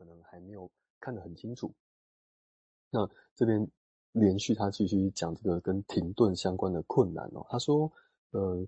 [0.00, 1.70] 可能还没有看得很清楚。
[2.88, 3.68] 那这边
[4.12, 7.46] 连续他继续讲这个跟停顿相关的困难哦。
[7.50, 7.92] 他说，
[8.30, 8.66] 呃，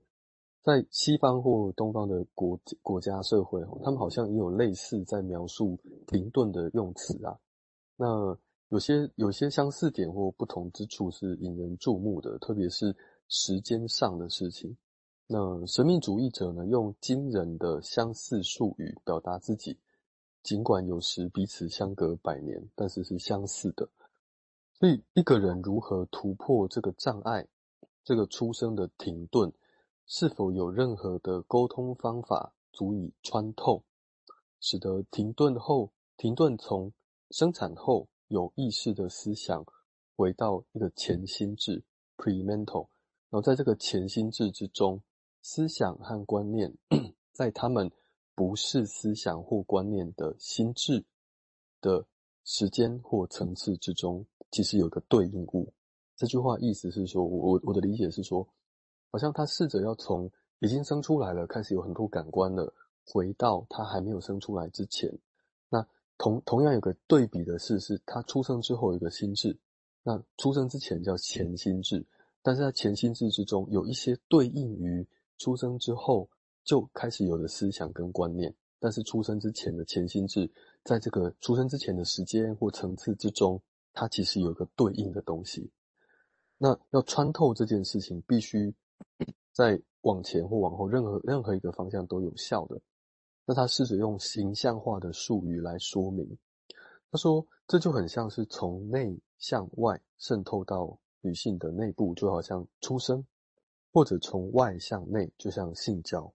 [0.61, 7.41] 在西方或东方的国国家社会哦，他们好像也有类似在描述停顿的用词啊。
[7.97, 8.39] 那
[8.69, 12.95] 有些有些相似点或不同之处是引人注目的，特别是
[13.29, 14.77] 时间上的事情。
[15.27, 19.79] 那神秘主义者呢，用惊人的相似术语表达自己，
[20.43, 23.89] 尽管有时彼此相隔百年，但是是相似的。
[24.75, 27.47] 所以，一个人如何突破这个障碍，
[28.03, 29.53] 这个出生的停顿，
[30.07, 33.85] 是否有任何的沟通方法足以穿透，
[34.61, 36.93] 使得停顿后，停顿从
[37.31, 39.65] 生产后有意识的思想
[40.17, 41.85] 回到一个前心智
[42.17, 42.89] （pre-mental），
[43.31, 45.01] 然后在这个前心智之中，
[45.41, 46.77] 思想和观念
[47.33, 47.91] 在他们
[48.35, 51.05] 不是思想或观念的心智
[51.81, 52.07] 的
[52.45, 54.25] 时间或层次之中。
[54.51, 55.73] 其实有个对应物，
[56.15, 58.47] 这句话意思是说，我我的理解是说，
[59.11, 62.71] 好像他试着要从已经生出来了，开始有很多感官了，
[63.07, 65.11] 回到他还没有生出来之前。
[65.71, 65.83] 那
[66.19, 69.59] 同同样有个对比的是，是他出生之后有个心智，
[70.03, 72.05] 那出生之前叫前心智，
[72.43, 76.29] 但是在前心智之中有一些对应于出生之后
[76.65, 80.51] 就开始有了思想跟观念，但是出生之前的前心智，
[80.85, 83.61] 在这个出生之前的时间或层次之中。
[83.95, 85.71] 它其实有一个对应的东西，
[86.57, 88.75] 那要穿透这件事情，必须
[89.53, 92.81] 在往前或往后任何任何一个方向都有效的。
[93.45, 96.39] 那他试着用形象化的术语来说明，
[97.11, 103.23] 他说这就很像是从内向外渗透到女性的内部，就好像出生，
[103.93, 106.33] 或者从外向内，就像性交。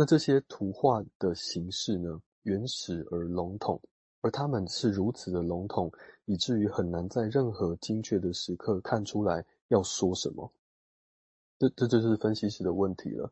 [0.00, 3.78] 那这些图画的形式呢，原始而笼统。
[4.22, 5.92] 而他们是如此的笼统，
[6.24, 10.50] 以至于很难在任何精确的时刻看出来要说什么。
[11.58, 13.30] 这这就是分析师的问题了。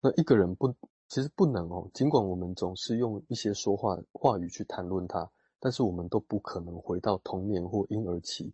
[0.00, 0.72] 那一个人不，
[1.08, 1.90] 其实不能哦。
[1.92, 5.28] 尽管我们总是用一些说话话语去谈论他，
[5.58, 8.52] 但是我们都不可能回到童年或婴儿期。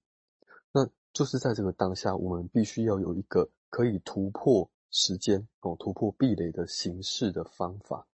[0.73, 8.07] 那就是在这个当下，我们必须要有一个可以突破时间哦，突破壁垒的形式的方法。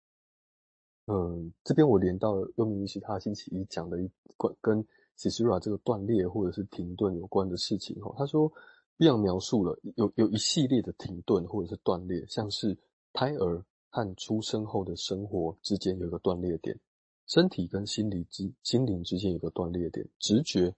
[1.07, 4.85] 嗯，这边我连到了优米医师他星期一讲的一关跟
[5.17, 8.15] Caesura 这个断裂或者是停顿有关的事情哈。
[8.19, 8.53] 他说
[8.99, 12.77] ，Bion 描述了有有一系列的停顿或者是断裂，像是
[13.13, 16.79] 胎儿和出生后的生活之间有个断裂点，
[17.27, 20.75] 身体跟心理之心灵之间有个断裂点，直觉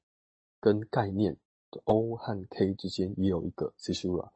[0.61, 1.37] 跟概念
[1.71, 4.31] 的 O 和 K 之间也有一个 Caesura，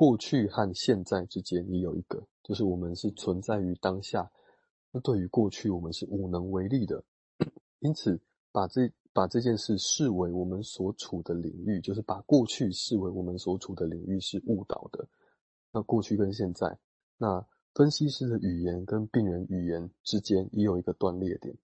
[0.00, 4.32] 过去和现在之间也有一个，就是我们是存在于当下。
[4.90, 7.04] 那对于过去，我们是无能为力的，
[7.80, 8.18] 因此
[8.50, 15.06] 把这把这件事视为我们所处的领域，就是把过去视为我们所处的领域是误导的。
[15.70, 16.78] 那过去跟现在，
[17.18, 21.54] 那分析师的语言跟病人语言之间也有一个断裂点，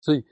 [0.00, 0.24] 所以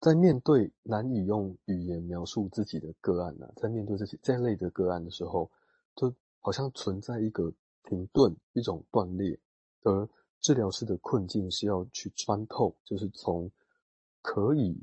[0.00, 5.50] 在面对难以用语言描述自己的个案呢、在面对这些这类的个案的时候，
[5.96, 7.52] 就好像存在一个
[7.84, 9.38] 停顿，一种断裂，
[9.82, 10.08] 而。
[10.40, 13.50] 治疗师的困境是要去穿透，就是从
[14.20, 14.78] 可以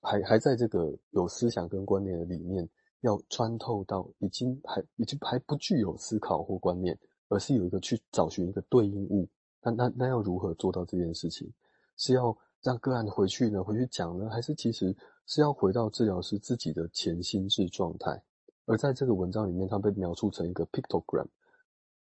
[0.00, 2.68] 还还在这个有思想跟观念的里面，
[3.02, 9.28] 要穿透到已经还已经还不具有思考或观念，而是有一个去找寻一个对应物。
[9.62, 11.48] 那那那要如何做到这件事情？
[11.96, 13.62] 是要让个案回去呢？
[13.62, 14.28] 回去讲呢？
[14.30, 14.92] 还是其实
[15.26, 18.20] 是要回到治疗师自己的潜心智状态？
[18.68, 21.26] 而在这个文章里面，它被描述成一个 pictogram。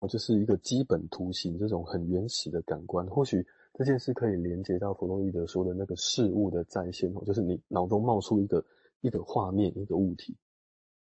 [0.08, 3.44] 就是一个基本图形，这种很原始的感官，或许
[3.74, 8.64] 这件事可以连接到弗洛伊德说的那个事物的再现哦，就是你脑中冒出一个
[9.00, 10.36] 一个画面，一个物体，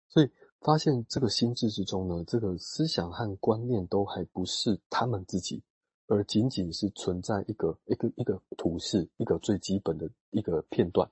[0.08, 0.30] 所以
[0.60, 5.62] 发现这个心智之中呢，这个思想和观念都还不是他们自己，
[6.06, 11.06] 而仅仅是存在一个一个一个图示，一个最基本的一个片段。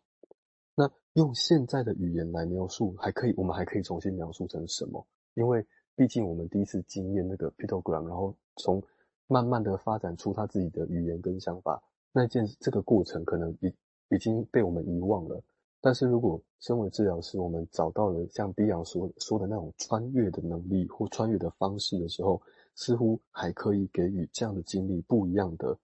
[0.75, 5.07] 那用现在的语言来描述，还可以，我们还可以重新描述成什么？
[5.35, 5.65] 因为
[5.95, 8.83] 毕竟我们第一次经验那个 pictogram，然后从
[9.27, 11.83] 慢慢的发展出他自己的语言跟想法，
[12.13, 13.73] 那件这个过程可能已
[14.11, 15.43] 已经被我们遗忘了。
[15.81, 22.41] 但是如果身为治疗师，我们找到了像 Bion 说说的那种穿越的能力或穿越的方式的时候，
[22.77, 25.77] 似乎还可以给予这样的经历不一样的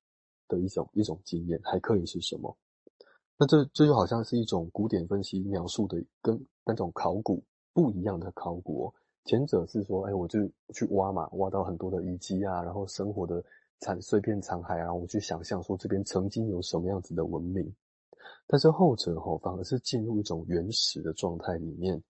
[0.46, 2.56] 的一种一种经验，还可以是什么？
[3.38, 7.42] 那这这就好像是一种古典分析描述的跟那种考古
[7.72, 8.94] 不一样的考古哦。
[9.24, 10.40] 前者是说，哎，我就
[10.74, 13.44] 去挖嘛，挖到很多的遗迹啊，然后生活的
[13.78, 17.72] 残碎片残骸啊，我去想象说这边曾经有什么样子的文明，
[18.46, 22.02] 但是后者吼反而是进入一种原始的状态里面，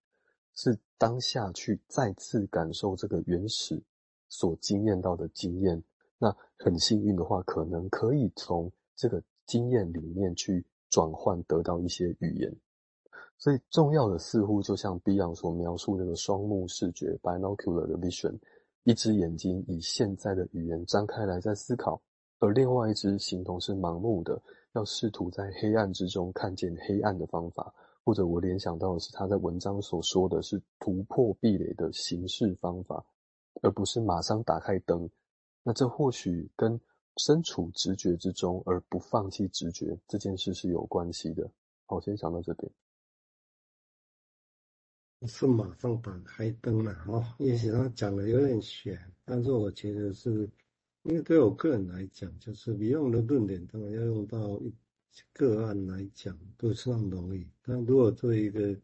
[0.55, 3.83] 是当下去再次感受这个原始
[4.29, 5.83] 所经验到的经验。
[6.19, 12.55] 那很幸运的话，可能可以从这个经验里面去转换，得到一些语言。
[13.37, 18.39] 所以重要的似乎就像 Beyond 所描述那个双目视觉 （binocular 的 vision），
[18.85, 22.01] 一只眼睛以现在的语言张开来在思考，
[22.41, 24.41] 而另外一只形同是盲目的。
[24.75, 27.73] 要试图在黑暗之中看见黑暗的方法，
[28.05, 33.05] 或者我联想到的是他在文章所说的是突破壁垒的形式方法，
[33.63, 35.09] 而不是马上打开灯。
[35.63, 36.79] 那这或许跟
[37.19, 41.51] 身处直觉之中而不放弃直觉这件事是有关系的。
[41.85, 42.73] 好，先想到这边。
[45.27, 50.49] 是马上打开灯了哦，也许他讲的有点玄，但是我觉得是。
[51.05, 54.75] 因为对我个人来讲，就是 Beyond 的论点，当然要用到一
[55.33, 57.49] 个案来讲，不是那么容易。
[57.63, 58.77] 但如果作为一个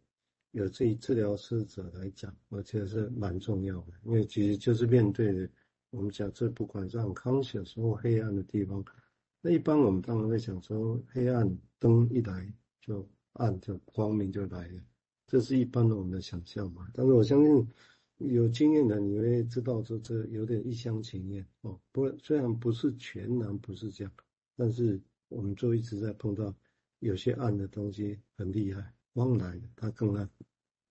[0.53, 3.93] 有这一治疗师者来讲，我觉得是蛮重要的。
[4.05, 5.33] 因为其实就是面对
[5.95, 8.85] 我们讲这不管是 unconscious 或黑暗的地方，
[9.41, 14.83] 那一般我们当然会想说，黑暗灯一来就暗，就光明就来了，
[15.27, 16.89] 这是一般的我们的想象嘛。
[16.93, 17.69] 但是我相信。
[18.19, 21.79] 有经验的你会知道，说这有点一厢情愿哦。
[21.91, 24.13] 不，虽然不是全然不是这样，
[24.57, 26.55] 但是我们就一直在碰到
[27.01, 30.31] 有些暗的东西很厉害，光来的它更暗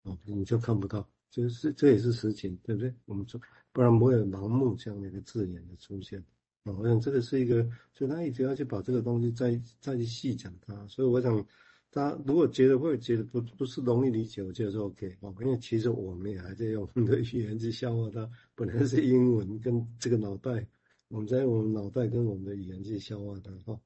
[0.03, 2.93] 哦，你就看不到，就是这也是实情，对不对？
[3.05, 3.41] 我们说，
[3.71, 6.23] 不然不会有盲目这样的一个字眼的出现
[6.65, 6.73] 啊。
[6.77, 11.43] 我想这个是一个，所以他一直要去把这个东西再再去细讲它，所以我想。
[11.95, 20.65] 他如果觉得会觉得不不是容易理解，我觉得说 OK 哦，因为其实我们也还在用我们的语言去消化它，本来是英文跟这个脑袋，
[21.09, 23.79] 我们在用我们脑袋跟我们的语言去消化它哈。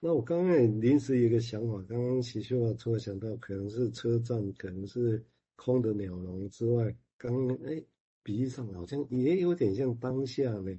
[0.00, 5.24] 那我刚刚也临时有一个想法，刚刚喜秀啊，突然想到可能是车站，可能是
[5.56, 7.82] 空的鸟笼之外，刚刚哎，
[8.22, 10.78] 比喻上好像也有点像当下呢，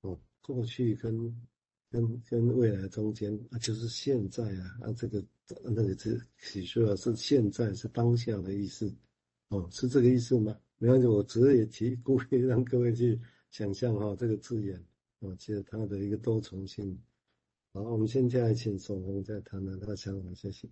[0.00, 1.48] 哦，过去跟。
[1.88, 5.24] 跟跟未来中间啊，就是现在啊啊，这个
[5.62, 8.92] 那个是喜说啊，是现在是当下的意思
[9.48, 10.54] 哦，是这个意思吗？
[10.78, 13.18] 没关系，我只是也提故意让各位去
[13.50, 14.84] 想象哈、哦，这个字眼
[15.20, 17.00] 哦，其实它的一个多重性。
[17.72, 20.68] 好，我们现在请守宏再谈谈他的想法，谢谢。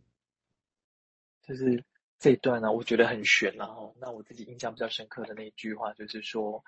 [1.47, 1.83] 就是
[2.25, 6.65] 这一段呢、我觉得很玄然后，那我自己印象比较深刻的那一句话，就是说，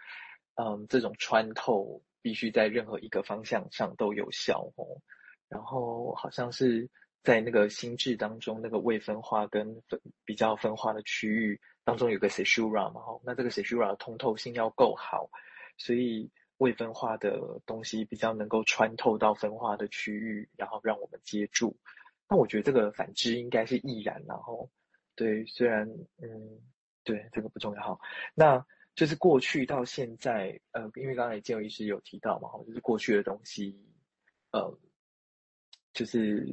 [0.57, 2.03] 嗯，这种穿透。
[2.23, 4.83] 必须在任何一个方向上都有效哦，
[5.49, 6.91] 然后好像是
[7.23, 15.31] 在那个心智当中，那个未分化跟分比较分化的区域当中有个 caesura 嘛，哈，那这个 caesura 通透性要够好，
[15.79, 21.79] 所以未分化的东西比较能够穿透到分化的区域，然后让我们接住。
[22.29, 24.69] 那我觉得这个反之应该是亦然，然后
[25.17, 25.89] 对，虽然
[26.23, 26.61] 嗯，
[27.03, 27.99] 对，这个不重要哈，
[28.35, 28.65] 那。
[28.97, 33.79] 就是过去到现在，呃，因为刚才建伟医师有提到嘛，就是过去的东西，
[34.53, 34.75] 呃，
[35.93, 36.47] 就是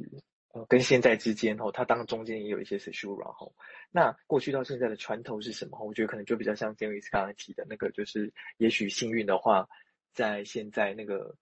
[0.52, 3.50] 呃跟现在之间，哈，它当中间也有一些 caesura，哈，
[3.90, 5.82] 那过去到现在的传统是什么？
[5.82, 9.66] 我觉得可能就比较像建伟医师刚才提的那个，就是也许幸运的话，
[10.12, 11.34] 在现在那个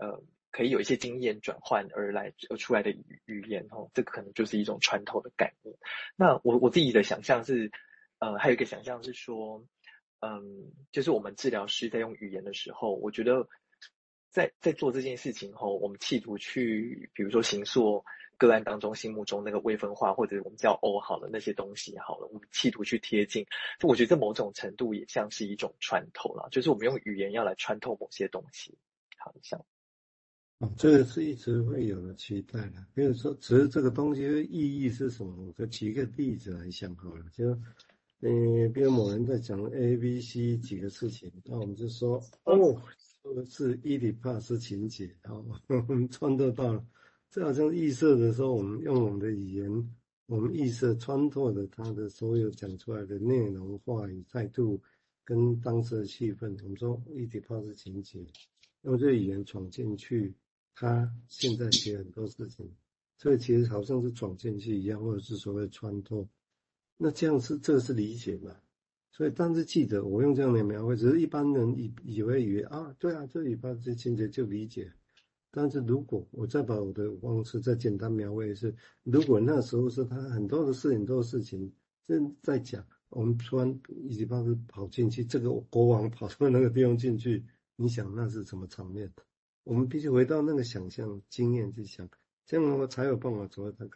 [0.00, 0.20] 呃
[0.58, 5.76] 可以有一些经验转换而来而出来的语语言，哈，这个可能就是一种穿透的概念。
[6.16, 7.70] 那我我自己的想象是，
[8.18, 9.64] 呃，还有一个想象是说。
[10.20, 13.46] 嗯，就是我们治疗师在用语言的时候，我觉得
[14.30, 18.04] 在在做这件事情后，我们企图去，比如说形塑
[18.36, 23.46] 个案当中心目中那个未分化，或者我们叫 O 好了那些东西好了，我们企图去贴近，
[23.86, 28.76] 我觉得这某种程度也像是一种穿透了，就是我们用语言要来穿透某些东西，
[29.18, 29.64] 好像。
[30.58, 32.84] 哦，这个是一直会有的期待的。
[32.94, 35.32] 比如说，只是这个东西的意义是什么？
[35.46, 37.56] 我就举个例子来想好了，就。
[38.20, 42.82] 嗯，比如某人在讲 A、B、C 几个事情，那我们就说哦，
[43.22, 45.44] 说的是伊底帕斯情节，然后
[45.88, 46.84] 我们穿透到了，
[47.30, 49.94] 这好像预设的时候，我们用我们的语言，
[50.26, 54.82] 我们预设穿透了他的所有讲出来的内容、话语、态度
[55.24, 58.18] 跟当时的气氛，我们说伊底帕斯情节，
[58.82, 60.34] 用这个语言闯进去，
[60.80, 62.70] 他现在写很多事情，
[63.16, 66.28] 所以其实好像是闯进去一样，或者是所谓穿透。
[66.96, 68.54] 那这样是这个是理解嘛？
[69.10, 74.92] 所以但是记得我用这样的描绘，只是一般人以以为以为啊，对啊，这里把这情节就理解。
[75.50, 81.72] 但是如果我再把我的方式再简单描绘是，如果那时候是他很多的事情，很多事情
[82.04, 87.44] 正在讲，我们突然一直把是跑进去，这个国王跑到那个地方进去，
[87.74, 89.12] 你想那是什么场面？
[89.68, 92.08] 我们必须回到那个想象经验去想，
[92.46, 93.84] 这样的话才有办法做到他